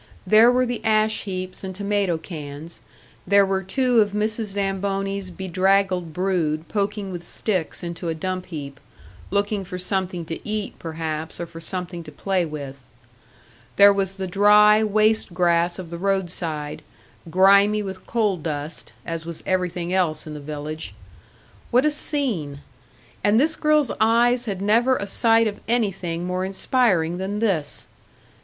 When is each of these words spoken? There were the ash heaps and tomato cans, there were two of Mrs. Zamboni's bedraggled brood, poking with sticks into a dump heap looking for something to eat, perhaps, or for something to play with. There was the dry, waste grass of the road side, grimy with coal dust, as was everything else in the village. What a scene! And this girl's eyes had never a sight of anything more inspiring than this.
There 0.25 0.51
were 0.51 0.65
the 0.65 0.83
ash 0.83 1.25
heaps 1.25 1.63
and 1.63 1.75
tomato 1.75 2.17
cans, 2.17 2.81
there 3.27 3.45
were 3.45 3.61
two 3.61 3.99
of 3.99 4.13
Mrs. 4.13 4.45
Zamboni's 4.45 5.29
bedraggled 5.29 6.11
brood, 6.11 6.67
poking 6.67 7.11
with 7.11 7.23
sticks 7.23 7.83
into 7.83 8.09
a 8.09 8.15
dump 8.15 8.47
heap 8.47 8.79
looking 9.29 9.63
for 9.63 9.77
something 9.77 10.25
to 10.25 10.43
eat, 10.43 10.79
perhaps, 10.79 11.39
or 11.39 11.45
for 11.45 11.59
something 11.59 12.03
to 12.03 12.11
play 12.11 12.47
with. 12.47 12.81
There 13.75 13.93
was 13.93 14.17
the 14.17 14.25
dry, 14.25 14.83
waste 14.83 15.35
grass 15.35 15.77
of 15.77 15.91
the 15.91 15.99
road 15.99 16.31
side, 16.31 16.81
grimy 17.29 17.83
with 17.83 18.07
coal 18.07 18.37
dust, 18.37 18.93
as 19.05 19.27
was 19.27 19.43
everything 19.45 19.93
else 19.93 20.25
in 20.25 20.33
the 20.33 20.39
village. 20.39 20.95
What 21.69 21.85
a 21.85 21.91
scene! 21.91 22.61
And 23.23 23.39
this 23.39 23.55
girl's 23.55 23.91
eyes 24.01 24.45
had 24.45 24.63
never 24.63 24.95
a 24.97 25.05
sight 25.05 25.45
of 25.45 25.59
anything 25.67 26.25
more 26.25 26.43
inspiring 26.43 27.19
than 27.19 27.37
this. 27.37 27.85